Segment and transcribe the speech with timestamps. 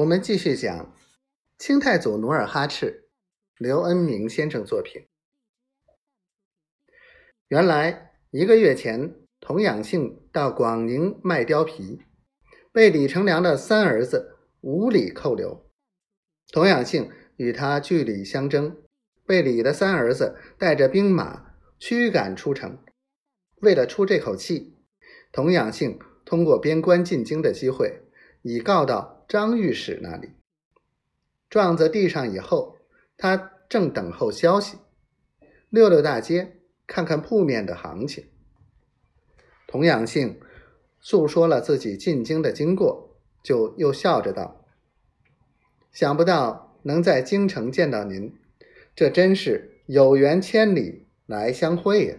[0.00, 0.96] 我们继续讲
[1.58, 3.10] 清太祖努尔哈赤，
[3.58, 5.06] 刘恩明先生作品。
[7.48, 12.00] 原来一个月前，童养性到广宁卖貂皮，
[12.72, 15.70] 被李成梁的三儿子无理扣留。
[16.50, 18.78] 童养性与他据理相争，
[19.26, 22.78] 被李的三儿子带着兵马驱赶出城。
[23.56, 24.78] 为了出这口气，
[25.30, 28.00] 童养性通过边关进京的机会，
[28.42, 29.18] 已告到。
[29.30, 30.30] 张御史那里，
[31.48, 32.78] 撞在地上以后，
[33.16, 34.78] 他正等候消息，
[35.68, 38.28] 溜溜大街，看看铺面的行情。
[39.68, 40.40] 童养性
[40.98, 44.64] 诉说了自己进京的经过，就又笑着道
[45.94, 48.36] ：“想不到能在京城见到您，
[48.96, 52.16] 这真是有缘千里来相会呀。”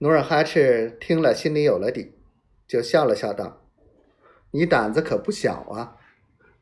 [0.00, 2.14] 努尔哈赤听了，心里有了底，
[2.66, 3.61] 就笑了笑道。
[4.54, 5.96] 你胆子可不小啊，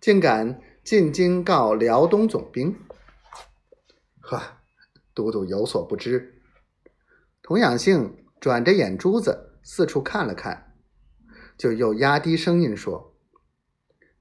[0.01, 2.77] 竟敢进京告辽东总兵！
[4.21, 4.41] 呵，
[5.13, 6.41] 都督有所不知。
[7.43, 10.77] 童养性转着眼珠子四处看了看，
[11.59, 13.17] 就又压低声音说：“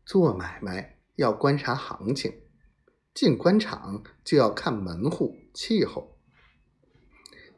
[0.03, 2.41] 做买卖要观察行情，
[3.13, 6.17] 进官场就要看门户气候。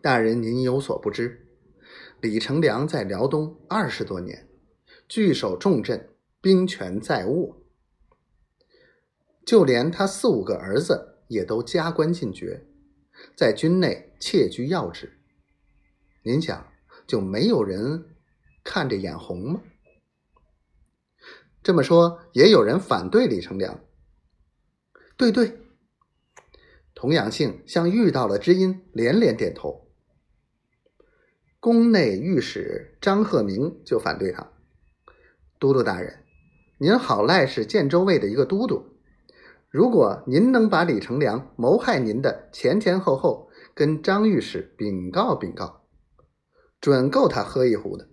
[0.02, 1.48] 大人您有所不知，
[2.20, 4.46] 李成梁在辽东二十多年。”
[5.12, 6.08] 据守重镇，
[6.40, 7.58] 兵权在握，
[9.46, 12.66] 就连他四五个儿子也都加官进爵，
[13.36, 15.20] 在军内窃居要职。
[16.24, 16.66] 您想，
[17.06, 18.16] 就没有人
[18.64, 19.62] 看着眼红吗？
[21.62, 23.84] 这么说，也有人反对李成梁。
[25.18, 25.60] 对对，
[26.96, 29.92] 童养性像遇到了知音，连连点头。
[31.60, 34.54] 宫内御史张鹤鸣就反对他。
[35.62, 36.24] 都督大人，
[36.80, 38.98] 您好赖是建州卫的一个都督，
[39.70, 45.84] 如果您能把李成梁谋害您的前前后后跟张御史禀告禀告，
[46.80, 48.10] 准够他喝一壶的。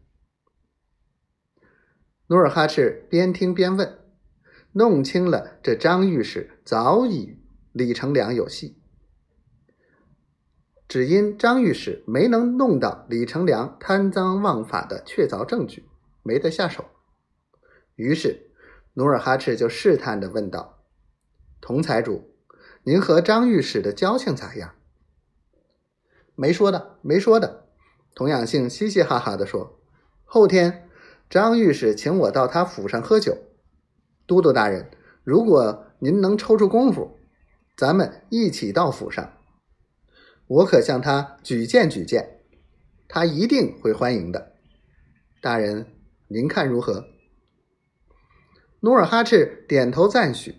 [2.26, 3.98] 努尔哈赤边听边问，
[4.72, 7.38] 弄清了这张御史早已
[7.72, 8.76] 李成梁有戏，
[10.86, 15.88] 只因张御史没能弄到李成梁贪赃枉法的确凿证据，
[16.22, 16.84] 没得下手。
[17.98, 18.52] 于是，
[18.94, 20.84] 努尔哈赤就试探着问道
[21.60, 22.30] ：“童财主，
[22.84, 24.76] 您和张御史的交情咋样
[26.36, 27.66] ？”“没说的，没说的。”
[28.14, 29.80] 童养性嘻嘻哈哈的说
[30.24, 30.88] ：“后天，
[31.28, 33.36] 张御史请我到他府上喝酒。
[34.28, 34.88] 都督大人，
[35.24, 37.18] 如果您能抽出功夫，
[37.76, 39.32] 咱们一起到府上，
[40.46, 42.42] 我可向他举荐举荐，
[43.08, 44.52] 他一定会欢迎的。
[45.42, 45.86] 大人，
[46.28, 47.04] 您看如何？”
[48.80, 50.54] 努尔哈赤点头赞许。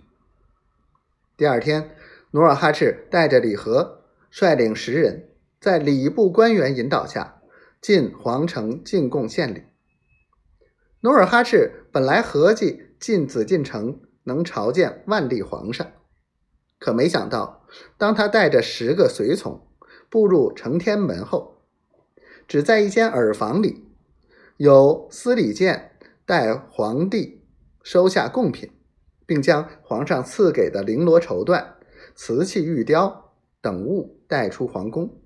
[1.37, 1.95] 第二天，
[2.31, 5.29] 努尔哈赤带着李和率领十人，
[5.61, 7.41] 在礼部官员引导下
[7.79, 9.63] 进皇城进贡献礼。
[10.99, 15.89] 努尔哈赤本来合计进紫禁城能朝见万历皇上，
[16.77, 17.65] 可没想到，
[17.97, 19.65] 当他带着十个随从
[20.09, 21.61] 步入承天门后，
[22.49, 23.85] 只在一间耳房里，
[24.57, 25.93] 有司礼监
[26.25, 27.38] 带皇帝。
[27.83, 28.69] 收下贡品，
[29.25, 31.73] 并将皇上赐给的绫罗绸缎、
[32.15, 35.21] 瓷器玉雕等物带出皇宫。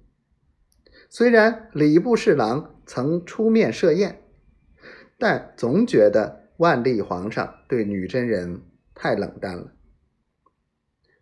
[1.10, 4.24] 虽然礼部侍郎曾出面设宴，
[5.18, 8.62] 但总觉得万历皇上对女真人
[8.96, 9.74] 太冷淡了。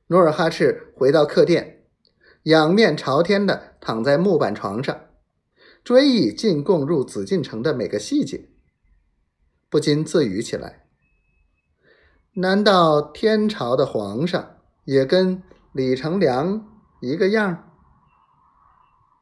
[0.08, 1.86] 努尔哈赤回到客店，
[2.44, 5.08] 仰面朝天的躺在木板床上，
[5.84, 8.50] 追忆进贡入紫禁城的每个细节，
[9.70, 10.81] 不禁自语起来。
[12.36, 14.56] 难道天朝的皇上
[14.86, 15.44] 也跟
[15.74, 16.66] 李成梁
[17.02, 17.71] 一个样？